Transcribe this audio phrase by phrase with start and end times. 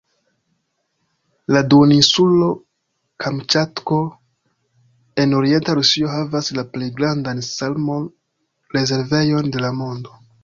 [1.55, 2.47] La duoninsulo
[3.25, 3.99] Kamĉatko
[5.25, 10.17] en orienta Rusio havas la plej grandan salmo-rezervejon de la mondo.